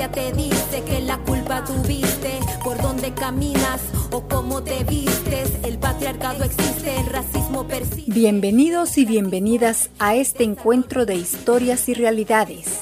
conciencia 0.00 0.10
te 0.10 0.32
dice 0.32 0.82
que 0.84 1.00
la 1.00 1.18
culpa 1.18 1.64
tuviste 1.64 2.38
por 2.64 2.80
dónde 2.80 3.12
caminas 3.12 3.80
o 4.10 4.22
cómo 4.22 4.62
te 4.62 4.84
vistes. 4.84 5.52
El 5.62 5.78
patriarcado 5.78 6.44
existe, 6.44 6.96
el 6.98 7.06
racismo 7.06 7.66
persiste. 7.66 8.10
Bienvenidos 8.12 8.96
y 8.98 9.04
bienvenidas 9.04 9.90
a 9.98 10.14
este 10.14 10.44
encuentro 10.44 11.06
de 11.06 11.16
historias 11.16 11.88
y 11.88 11.94
realidades. 11.94 12.80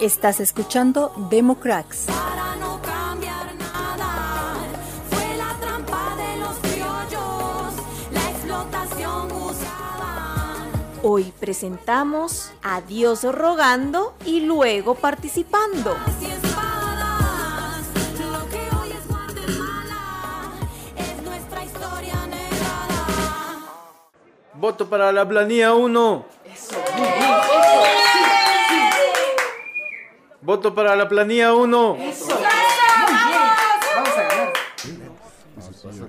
Estás 0.00 0.40
escuchando 0.40 1.12
Democrats. 1.30 2.06
Para 2.06 2.56
no 2.56 2.80
Hoy 11.02 11.32
presentamos 11.38 12.50
a 12.60 12.80
Dios 12.80 13.22
rogando 13.22 14.14
y 14.24 14.40
luego 14.40 14.96
participando. 14.96 15.94
Voto 24.54 24.88
para 24.88 25.12
la 25.12 25.28
planilla 25.28 25.72
1. 25.72 26.26
Voto 30.40 30.74
para 30.74 30.96
la 30.96 31.08
planilla 31.08 31.54
1. 31.54 31.98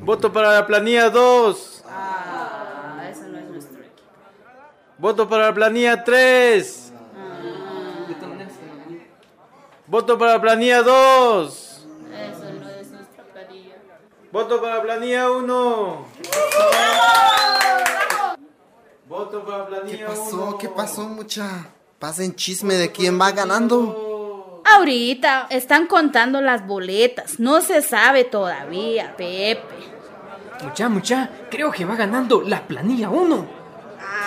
Voto 0.01 0.33
para 0.33 0.53
la 0.53 0.65
planilla 0.65 1.11
2. 1.11 1.78
Voto 4.99 5.29
para 5.29 5.45
la 5.47 5.53
planilla 5.53 6.03
3. 6.03 6.93
Voto 9.87 10.17
para 10.17 10.33
la 10.33 10.41
planilla 10.41 10.83
2. 10.83 11.87
Voto 14.31 14.61
para 14.61 14.75
la 14.75 14.81
planilla 14.81 15.31
1. 15.31 16.05
Voto 19.07 19.45
para 19.45 19.57
la 19.57 19.65
¿Qué 19.65 19.69
planilla 19.69 20.09
1. 20.09 20.15
pasó? 20.15 20.57
¿Qué 20.57 20.69
pasó, 20.69 21.01
mucha? 21.07 21.69
Pasen 21.97 22.35
chisme 22.35 22.75
de 22.75 22.91
quién 22.91 23.19
va 23.19 23.31
ganando. 23.31 24.61
Ahorita 24.65 25.47
están 25.49 25.87
contando 25.87 26.41
las 26.41 26.67
boletas, 26.67 27.39
no 27.39 27.61
se 27.61 27.81
sabe 27.81 28.25
todavía, 28.25 29.15
Pepe. 29.17 29.61
Mucha, 30.63 30.89
mucha, 30.89 31.29
creo 31.49 31.71
que 31.71 31.85
va 31.85 31.95
ganando 31.95 32.41
la 32.41 32.67
planilla 32.67 33.09
1. 33.09 33.58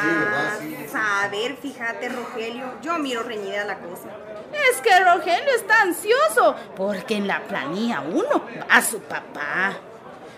Ah, 0.05 1.23
a 1.25 1.29
ver, 1.29 1.57
fíjate, 1.57 2.09
Rogelio, 2.09 2.81
yo 2.83 2.99
miro 2.99 3.23
reñida 3.23 3.65
la 3.65 3.79
cosa. 3.79 4.09
Es 4.71 4.81
que 4.81 5.01
Rogelio 5.01 5.55
está 5.57 5.83
ansioso 5.83 6.57
porque 6.77 7.17
en 7.17 7.27
la 7.27 7.43
planilla 7.45 8.01
1 8.01 8.25
va 8.71 8.83
su 8.83 9.01
papá. 9.01 9.73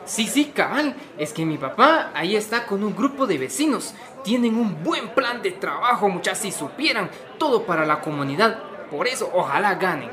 Sí, 0.05 0.27
sí, 0.27 0.47
cabal. 0.47 0.95
Es 1.17 1.33
que 1.33 1.47
mi 1.47 1.56
papá 1.56 2.11
ahí 2.15 2.37
está 2.37 2.67
con 2.67 2.84
un 2.84 2.95
grupo 2.95 3.27
de 3.27 3.39
vecinos. 3.39 3.95
Tienen 4.23 4.56
un 4.56 4.83
buen 4.84 5.09
plan 5.11 5.43
de 5.43 5.53
trabajo, 5.53 6.09
muchas, 6.09 6.39
si 6.39 6.53
supieran. 6.53 7.11
Todo 7.39 7.65
para 7.65 7.87
la 7.87 8.01
comunidad. 8.01 8.59
Por 8.91 9.09
eso, 9.09 9.31
ojalá 9.33 9.75
ganen. 9.75 10.11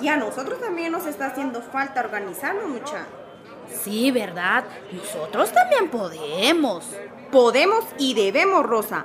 Y 0.00 0.08
a 0.08 0.16
nosotros 0.16 0.60
también 0.60 0.92
nos 0.92 1.06
está 1.06 1.26
haciendo 1.26 1.62
falta 1.62 2.00
organizarnos, 2.00 2.66
mucha. 2.66 3.06
Sí, 3.82 4.10
¿verdad? 4.10 4.64
Nosotros 4.92 5.52
también 5.52 5.90
podemos. 5.90 6.84
Podemos 7.30 7.84
y 7.98 8.14
debemos, 8.14 8.64
Rosa. 8.64 9.04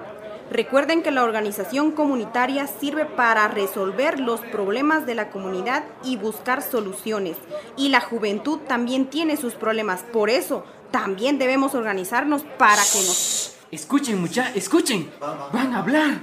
Recuerden 0.52 1.02
que 1.02 1.12
la 1.12 1.23
organización 1.23 1.92
comunitaria 1.92 2.67
sirve 2.67 3.06
para 3.06 3.48
resolver 3.48 4.20
los 4.20 4.42
problemas 4.42 5.06
de 5.06 5.16
la 5.16 5.30
comunidad 5.30 5.86
y 6.04 6.17
buscar 6.17 6.62
soluciones. 6.62 7.38
Y 7.78 7.88
la 7.88 8.02
juventud 8.02 8.59
también 8.67 9.09
tiene 9.09 9.38
sus 9.38 9.54
problemas. 9.54 10.02
Por 10.12 10.30
eso, 10.30 10.66
también 10.92 11.39
debemos 11.39 11.73
organizarnos 11.73 12.44
para 12.58 12.82
que 12.82 13.00
nos... 13.00 13.55
Escuchen, 13.71 14.20
mucha, 14.20 14.52
escuchen. 14.54 15.10
Van 15.54 15.73
a 15.73 15.80
hablar. 15.80 16.20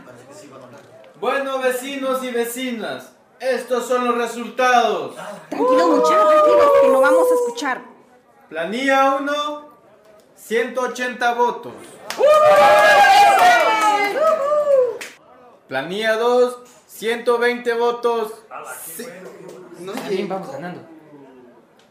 Bueno, 1.18 1.58
vecinos 1.58 2.22
y 2.22 2.30
vecinas, 2.30 3.12
estos 3.40 3.88
son 3.88 4.04
los 4.04 4.18
resultados. 4.18 5.16
Tranquilos, 5.48 5.88
mucha, 5.88 6.28
tranquilos, 6.28 6.70
que 6.82 6.88
no 6.88 7.00
vamos 7.00 7.26
a 7.30 7.34
escuchar. 7.34 7.97
Planilla 8.48 9.16
1, 9.16 9.68
180 10.36 11.34
votos. 11.34 11.72
Planilla 15.68 16.16
2, 16.16 16.56
120 16.86 17.74
votos. 17.74 18.32
Bien, 20.08 20.28
vamos 20.28 20.50
ganando. 20.50 20.80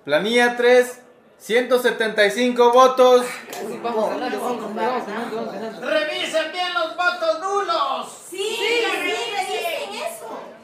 Planilla 0.03 0.57
3, 0.57 1.01
175 1.37 2.71
votos. 2.71 3.25
Vamos 3.83 4.09
ganando, 4.09 4.39
vamos 4.41 4.75
ganando, 4.75 5.35
vamos 5.35 5.53
ganando. 5.53 5.87
¡Revisen 5.87 6.51
bien 6.51 6.73
los 6.73 6.97
votos 6.97 7.39
nulos! 7.39 8.07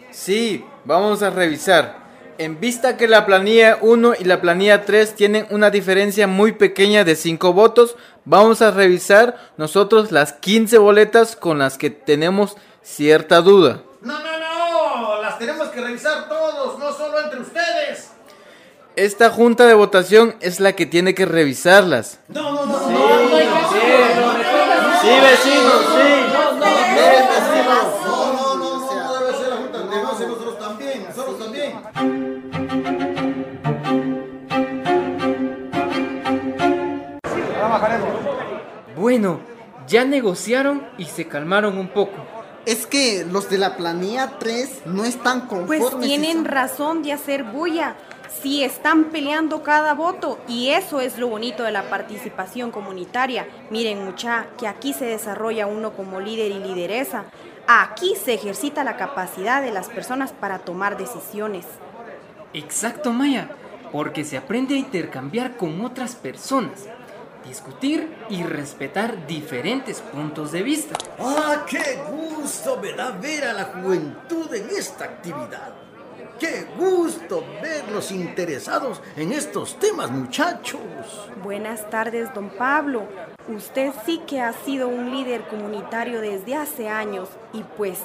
Sí, 0.10 0.66
vamos 0.86 1.22
a 1.22 1.30
revisar. 1.30 2.03
En 2.44 2.60
vista 2.60 2.98
que 2.98 3.08
la 3.08 3.26
planilla 3.26 3.78
1 3.80 4.16
y 4.20 4.26
la 4.26 4.42
planilla 4.42 4.84
3 4.84 5.16
tienen 5.16 5.48
una 5.50 5.70
diferencia 5.70 6.28
muy 6.28 6.52
pequeña 6.52 7.06
de 7.06 7.16
5 7.16 7.54
votos, 7.54 7.96
vamos 8.26 8.62
a 8.62 8.72
revisar 8.72 9.38
nosotros 9.56 10.12
las 10.12 10.34
15 10.34 10.78
boletas 10.78 11.38
con 11.38 11.60
las 11.60 11.78
que 11.78 11.90
tenemos 11.90 12.58
cierta 12.82 13.40
duda. 13.40 13.84
No, 14.02 14.20
no, 14.20 14.40
no, 14.40 15.22
las 15.22 15.40
tenemos 15.40 15.70
que 15.70 15.80
revisar 15.80 16.28
todos, 16.28 16.78
no 16.80 16.92
solo 16.92 17.22
entre 17.24 17.40
ustedes. 17.40 18.10
Esta 18.98 19.30
junta 19.30 19.66
de 19.66 19.76
votación 19.76 20.36
es 20.42 20.60
la 20.60 20.74
que 20.74 20.86
tiene 20.86 21.16
que 21.16 21.26
revisarlas. 21.26 22.20
No, 22.28 22.52
no, 22.52 22.66
no, 22.66 22.90
Sí, 25.02 25.10
vecinos, 25.10 25.42
sí. 25.44 25.63
Bueno, 39.14 39.42
ya 39.88 40.06
negociaron 40.06 40.82
y 40.98 41.06
se 41.06 41.28
calmaron 41.28 41.78
un 41.78 41.90
poco. 41.90 42.16
Es 42.66 42.88
que 42.88 43.24
los 43.32 43.48
de 43.48 43.60
la 43.60 43.78
planilla 43.78 44.40
3 44.40 44.82
no 44.88 45.06
están 45.06 45.42
conformes. 45.42 45.84
Pues 45.92 46.00
tienen 46.04 46.38
son- 46.38 46.46
razón 46.46 47.04
de 47.04 47.14
hacer 47.14 47.44
bulla. 47.44 47.94
Sí, 48.42 48.64
están 48.64 49.12
peleando 49.12 49.62
cada 49.62 49.94
voto 49.94 50.40
y 50.48 50.70
eso 50.70 51.00
es 51.00 51.20
lo 51.20 51.28
bonito 51.28 51.62
de 51.62 51.72
la 51.72 51.92
participación 51.92 52.72
comunitaria. 52.72 53.46
Miren, 53.70 54.04
mucha, 54.04 54.48
que 54.58 54.68
aquí 54.68 54.94
se 54.94 55.06
desarrolla 55.06 55.68
uno 55.68 55.92
como 55.92 56.20
líder 56.20 56.50
y 56.52 56.58
lideresa. 56.58 57.26
Aquí 57.68 58.16
se 58.16 58.34
ejercita 58.34 58.84
la 58.84 58.98
capacidad 58.98 59.62
de 59.62 59.72
las 59.72 59.90
personas 59.90 60.32
para 60.32 60.58
tomar 60.58 60.98
decisiones. 60.98 61.68
Exacto, 62.56 63.14
Maya, 63.14 63.50
porque 63.92 64.24
se 64.24 64.38
aprende 64.38 64.74
a 64.74 64.80
intercambiar 64.80 65.56
con 65.56 65.86
otras 65.86 66.16
personas, 66.16 66.88
discutir 67.44 68.16
y 68.30 68.44
respetar 68.44 69.28
diferentes 69.28 70.02
puntos 70.02 70.52
de 70.52 70.64
vista. 70.64 70.96
¡Ah, 71.20 71.66
qué 71.68 72.02
gusto 72.10 72.80
me 72.82 72.94
da 72.94 73.12
ver 73.12 73.46
a 73.46 73.54
la 73.54 73.66
juventud 73.66 74.54
en 74.54 74.70
esta 74.70 75.06
actividad! 75.06 75.74
¡Qué 76.40 76.66
gusto 76.78 77.46
verlos 77.62 78.12
interesados 78.12 79.02
en 79.16 79.32
estos 79.32 79.78
temas, 79.80 80.12
muchachos! 80.12 80.82
Buenas 81.44 81.90
tardes, 81.90 82.34
don 82.34 82.50
Pablo. 82.50 83.04
Usted 83.48 83.94
sí 84.06 84.22
que 84.26 84.42
ha 84.42 84.52
sido 84.52 84.88
un 84.88 85.12
líder 85.12 85.48
comunitario 85.48 86.22
desde 86.22 86.56
hace 86.56 86.90
años 86.90 87.30
y 87.54 87.64
pues 87.78 88.00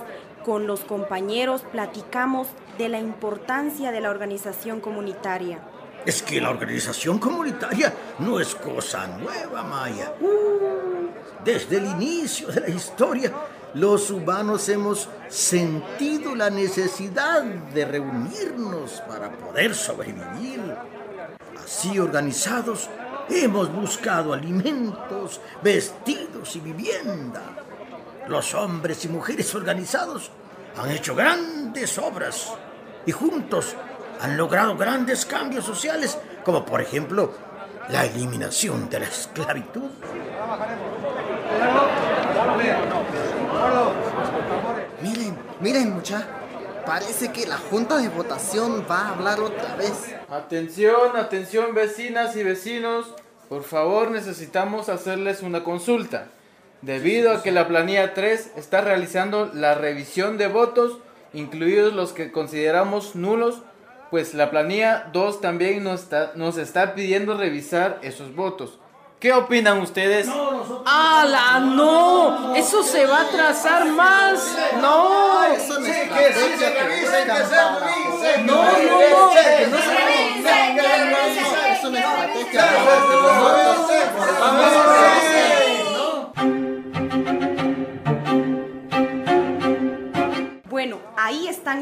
con 0.45 0.67
los 0.67 0.81
compañeros 0.81 1.63
platicamos 1.73 2.49
de 2.77 2.89
la 2.89 2.99
importancia 2.99 3.91
de 3.93 4.01
la 4.01 4.11
organización 4.11 4.81
comunitaria. 4.81 5.61
Es 6.05 6.23
que 6.23 6.41
la 6.41 6.51
organización 6.51 7.19
comunitaria 7.19 7.93
no 8.21 8.41
es 8.41 8.55
cosa 8.55 9.07
nueva, 9.07 9.63
Maya. 9.63 10.13
Uh, 10.21 11.09
desde 11.45 11.79
el 11.79 11.87
inicio 11.87 12.49
de 12.49 12.61
la 12.61 12.69
historia, 12.69 13.33
los 13.75 14.11
humanos 14.11 14.69
hemos 14.69 15.09
sentido 15.29 16.35
la 16.35 16.51
necesidad 16.51 17.43
de 17.43 17.85
reunirnos 17.85 19.03
para 19.07 19.31
poder 19.31 19.75
sobrevivir. 19.75 20.61
Así 21.63 21.99
organizados, 21.99 22.89
hemos 23.29 23.73
buscado 23.73 24.33
alimentos, 24.33 25.41
vestidos 25.63 26.57
y 26.57 26.61
vivienda. 26.61 27.43
Los 28.27 28.55
hombres 28.55 29.05
y 29.05 29.09
mujeres 29.09 29.55
organizados 29.55 30.31
han 30.77 30.91
hecho 30.91 31.15
grandes 31.15 31.99
obras 31.99 32.53
y 33.05 33.13
juntos 33.13 33.75
han 34.21 34.37
logrado 34.37 34.77
grandes 34.77 35.25
cambios 35.25 35.65
sociales, 35.65 36.19
como 36.45 36.65
por 36.65 36.81
ejemplo 36.81 37.33
la 37.89 38.05
eliminación 38.05 38.89
de 38.91 39.01
la 39.01 39.07
esclavitud. 39.07 39.91
Miren, 45.03 45.39
miren, 45.61 45.95
mucha. 45.95 46.27
parece 46.85 47.33
que 47.33 47.47
la 47.47 47.59
junta 47.59 47.99
de 47.99 48.09
votación 48.09 48.87
va 48.91 49.01
a 49.01 49.09
hablar 49.11 49.41
otra 49.41 49.77
vez. 49.77 50.15
Atención, 50.31 51.17
atención 51.17 51.75
vecinas 51.75 52.37
y 52.37 52.43
vecinos. 52.43 53.15
Por 53.49 53.63
favor, 53.63 54.11
necesitamos 54.11 54.89
hacerles 54.89 55.43
una 55.43 55.65
consulta. 55.65 56.29
Debido 56.83 57.33
a 57.33 57.43
que 57.43 57.51
la 57.51 57.67
planilla 57.67 58.15
3 58.15 58.53
está 58.57 58.81
realizando 58.81 59.51
la 59.53 59.75
revisión 59.75 60.39
de 60.39 60.49
votos, 60.49 60.99
incluidos 61.33 61.93
los 61.93 62.13
que 62.13 62.31
consideramos 62.31 63.17
nulos, 63.17 63.63
pues 64.11 64.35
la 64.35 64.51
planilla 64.51 65.09
2 65.13 65.41
también 65.41 65.85
nos 65.85 66.03
está, 66.03 66.33
nos 66.35 66.59
está 66.59 66.95
pidiendo 66.95 67.37
revisar 67.37 67.99
esos 68.03 68.35
votos. 68.35 68.79
¿Qué 69.21 69.33
opinan 69.33 69.79
ustedes? 69.81 70.29
¡Hala, 70.87 71.59
no! 71.59 72.55
Eso 72.55 72.85
se 72.85 73.05
va 73.05 73.19
a 73.19 73.23
atrasar 73.23 73.85
más. 73.87 74.57
No. 74.81 75.43
Eso 75.45 75.81
no 75.81 75.87
que 75.87 75.93
No, 78.45 78.55
no, 78.55 78.63
no. 78.63 78.69
que 79.31 79.67
no 79.67 79.77
se- 79.79 80.43
Es 81.73 81.85
una 81.85 81.99
estrategia 82.01 82.61
para 82.61 82.73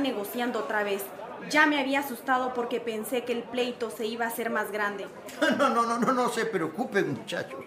negociando 0.06 0.60
otra 0.60 0.82
vez. 0.82 1.02
Ya 1.50 1.66
me 1.66 1.80
había 1.80 2.00
asustado 2.00 2.54
porque 2.54 2.80
pensé 2.80 3.24
que 3.24 3.32
el 3.32 3.42
pleito 3.42 3.90
se 3.90 4.06
iba 4.06 4.24
a 4.24 4.28
hacer 4.28 4.50
más 4.50 4.70
grande. 4.70 5.06
No, 5.58 5.68
no, 5.68 5.82
no, 5.82 5.98
no, 5.98 6.12
no 6.12 6.28
se 6.28 6.46
preocupen, 6.46 7.14
muchachos. 7.14 7.60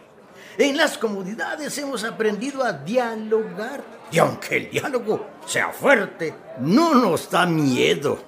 En 0.58 0.76
las 0.76 0.98
comunidades 0.98 1.78
hemos 1.78 2.04
aprendido 2.04 2.64
a 2.64 2.74
dialogar. 2.74 3.84
Y 4.12 4.18
aunque 4.20 4.58
el 4.58 4.70
diálogo 4.70 5.28
sea 5.46 5.70
fuerte, 5.70 6.34
no 6.60 6.96
nos 6.96 7.30
da 7.30 7.46
miedo. 7.46 8.20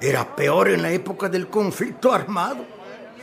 Era 0.00 0.34
peor 0.34 0.68
en 0.68 0.82
la 0.82 0.90
época 0.90 1.28
del 1.28 1.48
conflicto 1.48 2.12
armado. 2.12 2.64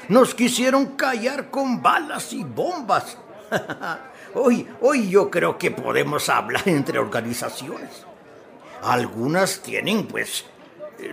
Nos 0.08 0.34
quisieron 0.34 0.96
callar 0.96 1.50
con 1.50 1.82
balas 1.82 2.34
y 2.34 2.44
bombas. 2.44 3.18
hoy, 4.34 4.68
hoy 4.82 5.10
yo 5.10 5.30
creo 5.30 5.58
que 5.58 5.72
podemos 5.72 6.30
hablar 6.30 6.68
entre 6.68 6.98
organizaciones. 6.98 8.06
Algunas 8.82 9.60
tienen, 9.62 10.08
pues, 10.08 10.46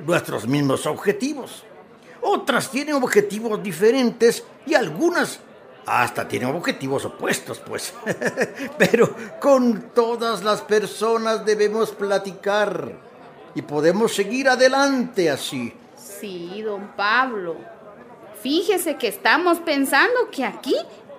nuestros 0.05 0.47
mismos 0.47 0.87
objetivos. 0.87 1.65
Otras 2.21 2.71
tienen 2.71 2.95
objetivos 2.95 3.63
diferentes 3.63 4.45
y 4.67 4.75
algunas 4.75 5.41
hasta 5.87 6.27
tienen 6.27 6.55
objetivos 6.55 7.05
opuestos, 7.05 7.61
pues. 7.61 7.95
Pero 8.79 9.15
con 9.41 9.91
todas 9.95 10.43
las 10.43 10.61
personas 10.63 11.45
debemos 11.47 11.93
platicar 11.93 12.93
y 13.55 13.63
podemos 13.63 14.13
seguir 14.15 14.49
adelante 14.49 15.31
así. 15.31 15.73
Sí, 15.97 16.63
don 16.63 16.89
Pablo. 16.97 17.57
Fíjese 18.43 18.97
que 18.97 19.09
estamos 19.09 19.59
pensando 19.61 20.31
que 20.31 20.45
aquí, 20.45 20.77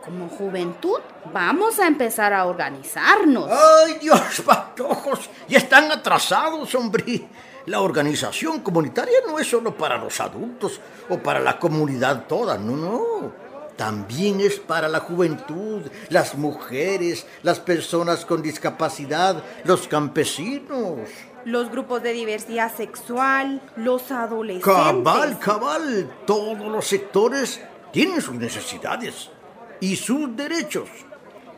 como 0.08 0.30
juventud, 0.30 1.00
vamos 1.34 1.80
a 1.80 1.88
empezar 1.88 2.34
a 2.34 2.46
organizarnos. 2.46 3.50
¡Ay, 3.52 3.98
Dios, 4.00 4.42
patojos! 4.46 5.30
Ya 5.50 5.58
están 5.58 5.92
atrasados, 5.92 6.74
hombre. 6.76 7.28
La 7.66 7.82
organización 7.82 8.62
comunitaria 8.62 9.18
no 9.28 9.38
es 9.38 9.48
solo 9.48 9.76
para 9.76 9.98
los 9.98 10.22
adultos 10.22 10.80
o 11.10 11.18
para 11.18 11.42
la 11.42 11.60
comunidad 11.60 12.26
toda, 12.26 12.58
no, 12.58 12.78
no. 12.78 13.48
También 13.76 14.40
es 14.40 14.60
para 14.60 14.88
la 14.88 15.02
juventud, 15.02 15.82
las 16.10 16.36
mujeres, 16.36 17.28
las 17.44 17.60
personas 17.60 18.26
con 18.26 18.42
discapacidad, 18.42 19.44
los 19.66 19.90
campesinos. 19.90 21.10
Los 21.44 21.70
grupos 21.70 22.02
de 22.02 22.14
diversidad 22.14 22.74
sexual, 22.74 23.62
los 23.76 24.10
adolescentes. 24.12 24.74
Cabal, 24.74 25.38
cabal. 25.38 26.10
Todos 26.26 26.72
los 26.72 26.88
sectores 26.88 27.62
tienen 27.92 28.22
sus 28.22 28.36
necesidades 28.36 29.30
y 29.80 29.96
sus 29.96 30.36
derechos 30.36 30.90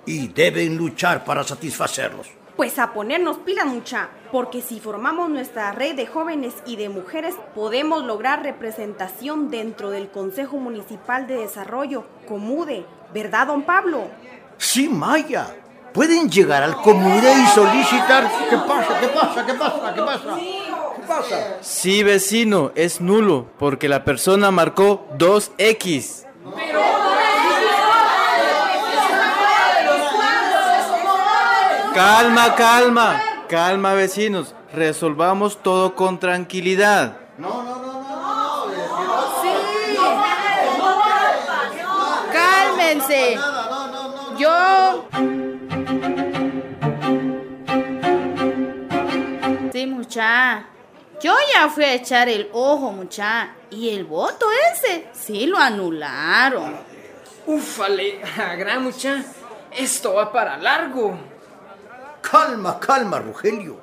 y 0.06 0.28
deben 0.30 0.78
luchar 0.78 1.24
para 1.24 1.44
satisfacerlos. 1.44 2.28
Pues 2.56 2.78
a 2.78 2.94
ponernos 2.94 3.38
pila 3.38 3.64
mucha, 3.64 4.10
porque 4.32 4.62
si 4.62 4.80
formamos 4.80 5.30
nuestra 5.30 5.72
red 5.72 5.96
de 5.96 6.08
jóvenes 6.08 6.54
y 6.66 6.76
de 6.76 6.90
mujeres, 6.90 7.36
podemos 7.56 8.04
lograr 8.04 8.44
representación 8.44 9.50
dentro 9.50 9.92
del 9.92 10.10
Consejo 10.10 10.58
Municipal 10.58 11.26
de 11.26 11.38
Desarrollo, 11.38 12.06
Comude, 12.28 12.86
¿verdad, 13.14 13.48
don 13.48 13.64
Pablo? 13.64 14.08
Sí, 14.58 14.90
Maya. 14.90 15.56
Pueden 15.94 16.30
llegar 16.30 16.62
al 16.62 16.76
comune 16.76 17.34
y 17.44 17.48
solicitar. 17.48 18.30
¿Qué 18.50 18.58
pasa? 18.58 19.00
¿Qué 19.00 19.08
pasa? 19.08 19.46
¿Qué 19.46 19.54
pasa? 19.54 19.94
¿Qué 19.94 20.02
pasa? 20.02 20.38
¿Qué 20.96 21.02
pasa? 21.08 21.58
Sí, 21.62 22.04
vecino, 22.04 22.72
es 22.76 23.02
nulo, 23.02 23.48
porque 23.58 23.90
la 23.90 24.04
persona 24.04 24.52
marcó 24.52 25.08
2X. 25.18 26.26
Calma, 31.94 32.56
calma, 32.56 33.22
calma, 33.48 33.94
vecinos. 33.94 34.54
Resolvamos 34.74 35.62
todo 35.64 35.96
con 35.96 36.20
tranquilidad. 36.20 37.18
Cálmense. 42.32 43.38
Yo. 44.38 45.06
Sí, 49.74 49.86
mucha. 49.88 50.66
Yo 51.22 51.34
ya 51.54 51.70
fui 51.70 51.84
a 51.84 51.94
echar 51.94 52.30
el 52.30 52.50
ojo, 52.54 52.92
mucha. 52.92 53.56
Y 53.72 53.90
el 53.90 54.06
voto 54.06 54.46
ese, 54.74 55.10
sí 55.12 55.46
lo 55.48 55.58
anularon. 55.58 56.78
Ufale, 57.46 58.22
gran 58.58 58.84
mucha. 58.84 59.24
Esto 59.72 60.14
va 60.14 60.32
para 60.32 60.58
largo. 60.58 61.29
Calma, 62.22 62.80
calma, 62.80 63.20
Rogelio. 63.20 63.78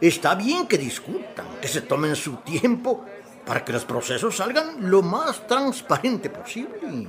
Está 0.00 0.34
bien 0.34 0.66
que 0.66 0.78
discutan, 0.78 1.46
que 1.60 1.68
se 1.68 1.80
tomen 1.80 2.14
su 2.14 2.36
tiempo 2.36 3.04
para 3.44 3.64
que 3.64 3.72
los 3.72 3.84
procesos 3.84 4.36
salgan 4.36 4.90
lo 4.90 5.02
más 5.02 5.46
transparente 5.46 6.30
posible. 6.30 7.08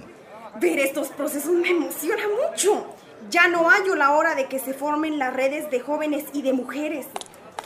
Ver 0.60 0.80
estos 0.80 1.10
procesos 1.10 1.52
me 1.52 1.70
emociona 1.70 2.24
mucho. 2.28 2.96
Ya 3.30 3.48
no 3.48 3.70
hallo 3.70 3.96
la 3.96 4.12
hora 4.12 4.36
de 4.36 4.48
que 4.48 4.60
se 4.60 4.74
formen 4.74 5.20
las 5.20 5.34
redes 5.34 5.70
de 5.70 5.82
jóvenes 5.82 6.26
y 6.34 6.42
de 6.42 6.54
mujeres. 6.54 7.06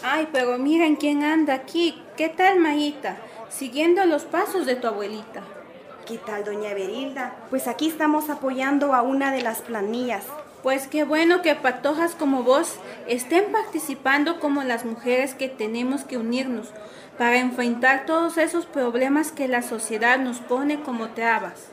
Ay, 0.04 0.28
pero 0.34 0.58
miren 0.58 0.96
quién 0.98 1.24
anda 1.24 1.54
aquí. 1.54 2.02
¿Qué 2.18 2.28
tal, 2.30 2.60
Mayita? 2.60 3.18
Siguiendo 3.50 4.06
los 4.06 4.24
pasos 4.24 4.66
de 4.66 4.76
tu 4.76 4.88
abuelita. 4.88 5.44
¿Qué 6.06 6.18
tal, 6.18 6.44
doña 6.44 6.74
Berilda? 6.74 7.36
Pues 7.50 7.68
aquí 7.68 7.88
estamos 7.88 8.30
apoyando 8.30 8.94
a 8.94 9.02
una 9.02 9.32
de 9.32 9.42
las 9.42 9.62
planillas. 9.62 10.26
Pues 10.64 10.88
qué 10.88 11.04
bueno 11.04 11.42
que 11.42 11.56
patojas 11.56 12.16
como 12.16 12.44
vos 12.44 12.78
estén 13.06 13.52
participando 13.52 14.40
como 14.40 14.64
las 14.64 14.86
mujeres 14.86 15.36
que 15.36 15.50
tenemos 15.50 16.06
que 16.06 16.18
unirnos 16.18 16.70
para 17.18 17.38
enfrentar 17.40 18.06
todos 18.06 18.38
esos 18.38 18.66
problemas 18.66 19.34
que 19.34 19.50
la 19.50 19.62
sociedad 19.62 20.18
nos 20.18 20.40
pone 20.40 20.80
como 20.80 21.10
trabas. 21.10 21.68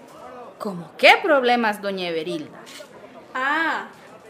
¿Cómo 0.59 0.91
qué 0.99 1.13
problemas, 1.23 1.81
doña 1.81 2.09
Everilda? 2.09 2.51
Ah, 3.33 3.87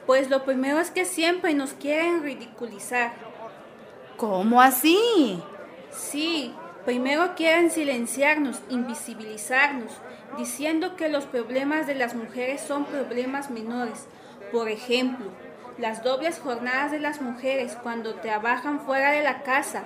pues 0.07 0.29
lo 0.29 0.45
primero 0.45 0.79
es 0.79 0.91
que 0.91 1.07
siempre 1.07 1.55
nos 1.55 1.73
quieren 1.73 2.23
ridiculizar. 2.23 3.13
¿Cómo 4.19 4.61
así? 4.61 5.43
Sí, 5.91 6.55
primero 6.85 7.35
quieren 7.35 7.71
silenciarnos, 7.71 8.61
invisibilizarnos, 8.69 9.91
diciendo 10.37 10.97
que 10.97 11.09
los 11.09 11.25
problemas 11.25 11.87
de 11.87 11.95
las 11.95 12.15
mujeres 12.15 12.61
son 12.61 12.85
problemas 12.85 13.51
menores. 13.51 14.07
Por 14.53 14.69
ejemplo, 14.69 15.27
las 15.79 16.03
dobles 16.03 16.39
jornadas 16.39 16.91
de 16.91 16.99
las 16.99 17.23
mujeres 17.23 17.77
cuando 17.83 18.17
trabajan 18.17 18.81
fuera 18.81 19.13
de 19.13 19.23
la 19.23 19.43
casa 19.43 19.85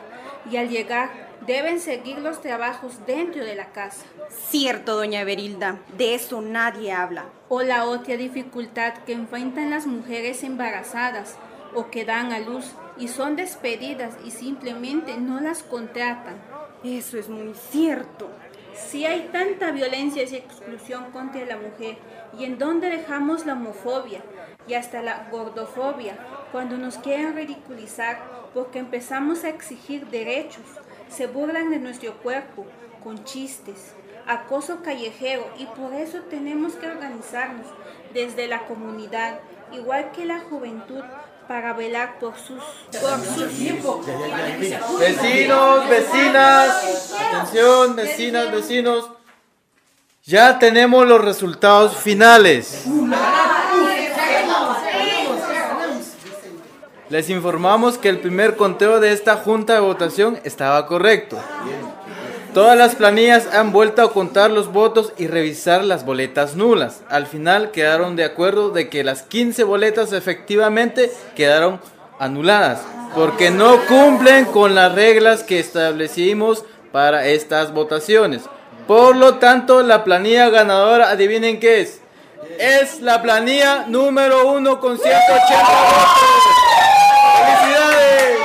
y 0.50 0.56
al 0.56 0.68
llegar 0.68 1.10
deben 1.46 1.80
seguir 1.80 2.18
los 2.18 2.40
trabajos 2.40 3.04
dentro 3.06 3.44
de 3.44 3.54
la 3.54 3.66
casa. 3.66 4.04
Cierto, 4.30 4.96
doña 4.96 5.24
Berilda, 5.24 5.78
de 5.96 6.14
eso 6.14 6.40
nadie 6.40 6.92
habla. 6.92 7.26
O 7.48 7.62
la 7.62 7.84
otra 7.84 8.16
dificultad 8.16 8.94
que 9.06 9.12
enfrentan 9.12 9.70
las 9.70 9.86
mujeres 9.86 10.42
embarazadas 10.42 11.36
o 11.74 11.90
que 11.90 12.04
dan 12.04 12.32
a 12.32 12.40
luz 12.40 12.72
y 12.96 13.08
son 13.08 13.36
despedidas 13.36 14.16
y 14.24 14.30
simplemente 14.30 15.18
no 15.18 15.40
las 15.40 15.62
contratan. 15.62 16.36
Eso 16.82 17.18
es 17.18 17.28
muy 17.28 17.54
cierto. 17.54 18.30
Si 18.74 19.04
hay 19.06 19.28
tanta 19.30 19.70
violencia 19.70 20.24
y 20.24 20.34
exclusión 20.34 21.12
contra 21.12 21.44
la 21.44 21.56
mujer, 21.56 21.98
¿y 22.36 22.44
en 22.44 22.58
dónde 22.58 22.90
dejamos 22.90 23.46
la 23.46 23.52
homofobia 23.52 24.22
y 24.66 24.74
hasta 24.74 25.02
la 25.02 25.28
gordofobia 25.30 26.16
cuando 26.52 26.76
nos 26.76 26.98
quieren 26.98 27.34
ridiculizar 27.34 28.22
porque 28.52 28.78
empezamos 28.78 29.44
a 29.44 29.48
exigir 29.48 30.06
derechos? 30.06 30.64
Se 31.08 31.26
burlan 31.26 31.70
de 31.70 31.78
nuestro 31.78 32.14
cuerpo 32.18 32.66
con 33.02 33.24
chistes, 33.24 33.92
acoso 34.26 34.82
callejero 34.82 35.46
y 35.58 35.66
por 35.66 35.92
eso 35.94 36.20
tenemos 36.30 36.74
que 36.74 36.86
organizarnos 36.86 37.66
desde 38.12 38.46
la 38.46 38.66
comunidad, 38.66 39.40
igual 39.72 40.12
que 40.12 40.24
la 40.24 40.40
juventud, 40.40 41.02
para 41.48 41.72
velar 41.74 42.18
por 42.18 42.34
sus, 42.36 42.62
por 43.00 43.24
sus 43.24 43.58
Vecinos, 44.98 45.88
vecinas, 45.88 47.12
atención, 47.20 47.96
vecinas, 47.96 48.50
vecinos. 48.50 49.10
Ya 50.24 50.58
tenemos 50.58 51.06
los 51.06 51.22
resultados 51.22 51.96
finales. 51.96 52.86
Les 57.10 57.30
informamos 57.30 57.98
que 57.98 58.08
el 58.08 58.18
primer 58.18 58.56
conteo 58.56 59.00
de 59.00 59.12
esta 59.12 59.36
junta 59.36 59.74
de 59.74 59.80
votación 59.80 60.38
estaba 60.44 60.86
correcto. 60.86 61.38
Todas 62.54 62.78
las 62.78 62.94
planillas 62.94 63.48
han 63.52 63.72
vuelto 63.72 64.02
a 64.02 64.12
contar 64.12 64.50
los 64.50 64.72
votos 64.72 65.12
y 65.16 65.26
revisar 65.26 65.84
las 65.84 66.04
boletas 66.04 66.54
nulas. 66.54 67.02
Al 67.08 67.26
final 67.26 67.72
quedaron 67.72 68.16
de 68.16 68.24
acuerdo 68.24 68.70
de 68.70 68.88
que 68.88 69.04
las 69.04 69.22
15 69.22 69.64
boletas 69.64 70.12
efectivamente 70.12 71.10
quedaron 71.34 71.80
anuladas 72.18 72.80
porque 73.14 73.50
no 73.50 73.84
cumplen 73.86 74.44
con 74.46 74.74
las 74.74 74.92
reglas 74.92 75.42
que 75.42 75.60
establecimos 75.60 76.64
para 76.92 77.26
estas 77.26 77.72
votaciones. 77.72 78.42
Por 78.86 79.16
lo 79.16 79.36
tanto, 79.36 79.82
la 79.82 80.04
planilla 80.04 80.50
ganadora, 80.50 81.10
adivinen 81.10 81.60
qué 81.60 81.80
es. 81.80 82.00
Es 82.58 83.00
la 83.00 83.22
planilla 83.22 83.86
número 83.86 84.48
uno 84.48 84.78
con 84.80 84.98
180 84.98 85.62
votos. 85.62 86.24
¡Felicidades! 87.36 88.38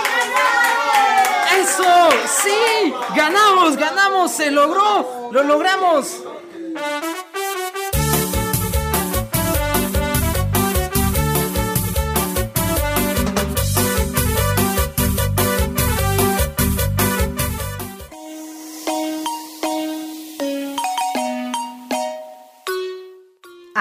¡Eso! 1.62 1.90
¡Sí! 2.26 2.94
¡Ganamos! 3.16 3.78
¡Ganamos! 3.78 4.32
¡Se 4.32 4.52
logró! 4.52 5.30
¡Lo 5.32 5.44
logramos! 5.44 6.24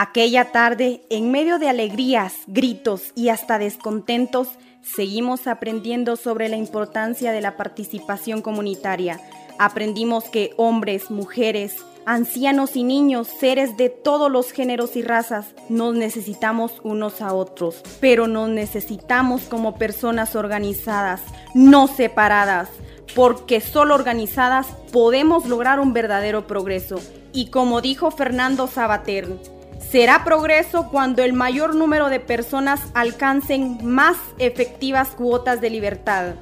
Aquella 0.00 0.52
tarde, 0.52 1.02
en 1.10 1.32
medio 1.32 1.58
de 1.58 1.68
alegrías, 1.68 2.32
gritos 2.46 3.10
y 3.16 3.30
hasta 3.30 3.58
descontentos, 3.58 4.46
seguimos 4.80 5.48
aprendiendo 5.48 6.14
sobre 6.14 6.48
la 6.48 6.56
importancia 6.56 7.32
de 7.32 7.40
la 7.40 7.56
participación 7.56 8.40
comunitaria. 8.40 9.20
Aprendimos 9.58 10.22
que 10.26 10.52
hombres, 10.56 11.10
mujeres, 11.10 11.84
ancianos 12.06 12.76
y 12.76 12.84
niños, 12.84 13.26
seres 13.26 13.76
de 13.76 13.88
todos 13.88 14.30
los 14.30 14.52
géneros 14.52 14.94
y 14.94 15.02
razas, 15.02 15.46
nos 15.68 15.96
necesitamos 15.96 16.80
unos 16.84 17.20
a 17.20 17.34
otros, 17.34 17.82
pero 17.98 18.28
nos 18.28 18.48
necesitamos 18.50 19.48
como 19.48 19.78
personas 19.78 20.36
organizadas, 20.36 21.22
no 21.56 21.88
separadas, 21.88 22.68
porque 23.16 23.60
solo 23.60 23.96
organizadas 23.96 24.68
podemos 24.92 25.46
lograr 25.46 25.80
un 25.80 25.92
verdadero 25.92 26.46
progreso. 26.46 27.00
Y 27.32 27.50
como 27.50 27.80
dijo 27.80 28.12
Fernando 28.12 28.68
Sabater, 28.68 29.57
Será 29.90 30.22
progreso 30.22 30.90
cuando 30.90 31.22
el 31.22 31.32
mayor 31.32 31.74
número 31.74 32.10
de 32.10 32.20
personas 32.20 32.80
alcancen 32.92 33.78
más 33.82 34.18
efectivas 34.38 35.08
cuotas 35.10 35.62
de 35.62 35.70
libertad. 35.70 36.34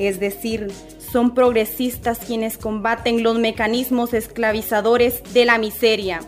Es 0.00 0.18
decir, 0.18 0.72
son 1.12 1.32
progresistas 1.32 2.18
quienes 2.18 2.58
combaten 2.58 3.22
los 3.22 3.38
mecanismos 3.38 4.14
esclavizadores 4.14 5.22
de 5.32 5.44
la 5.44 5.58
miseria. 5.58 6.20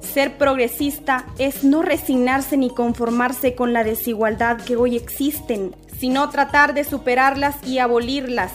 Ser 0.00 0.38
progresista 0.38 1.26
es 1.38 1.62
no 1.62 1.82
resignarse 1.82 2.56
ni 2.56 2.70
conformarse 2.70 3.54
con 3.54 3.74
la 3.74 3.84
desigualdad 3.84 4.62
que 4.62 4.76
hoy 4.76 4.96
existen, 4.96 5.76
sino 5.98 6.30
tratar 6.30 6.72
de 6.72 6.84
superarlas 6.84 7.56
y 7.66 7.78
abolirlas. 7.78 8.50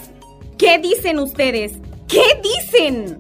¿Qué 0.57 0.79
dicen 0.79 1.19
ustedes? 1.19 1.73
¿Qué 2.07 2.23
dicen? 2.41 3.19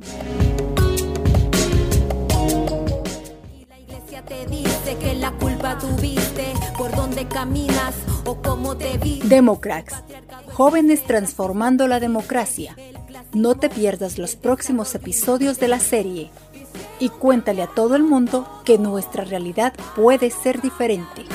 Te 4.29 4.95
que 4.97 5.15
la 5.15 5.31
culpa 5.31 5.77
tuviste 5.77 6.53
por 6.77 6.95
dónde 6.95 7.27
caminas 7.27 7.95
o 8.25 8.35
cómo 8.35 8.77
te. 8.77 8.99
Democrats, 9.23 9.95
jóvenes 10.53 11.03
transformando 11.03 11.87
la 11.87 11.99
democracia. 11.99 12.75
No 13.33 13.55
te 13.55 13.69
pierdas 13.69 14.19
los 14.19 14.35
próximos 14.35 14.93
episodios 14.93 15.59
de 15.59 15.67
la 15.67 15.79
serie 15.79 16.29
y 16.99 17.09
cuéntale 17.09 17.63
a 17.63 17.67
todo 17.67 17.95
el 17.95 18.03
mundo 18.03 18.47
que 18.65 18.77
nuestra 18.77 19.23
realidad 19.23 19.73
puede 19.95 20.29
ser 20.29 20.61
diferente. 20.61 21.25